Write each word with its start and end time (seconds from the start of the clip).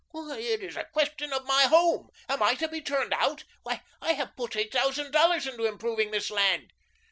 "Why, 0.09 0.39
it 0.39 0.63
is 0.63 0.75
a 0.77 0.85
question 0.85 1.31
of 1.31 1.45
my 1.45 1.65
home. 1.65 2.09
Am 2.27 2.41
I 2.41 2.55
to 2.55 2.67
be 2.67 2.81
turned 2.81 3.13
out? 3.13 3.43
Why, 3.61 3.83
I 4.01 4.13
have 4.13 4.35
put 4.35 4.55
eight 4.55 4.71
thousand 4.73 5.11
dollars 5.11 5.45
into 5.45 5.65
improving 5.67 6.09
this 6.09 6.31
land." 6.31 6.73